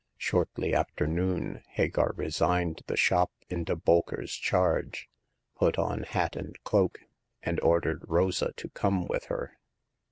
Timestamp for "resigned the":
2.15-2.97